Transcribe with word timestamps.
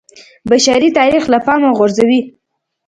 بشري 0.49 0.89
تاریخ 0.99 1.23
له 1.33 1.39
پامه 1.45 1.69
غورځوي 1.77 2.21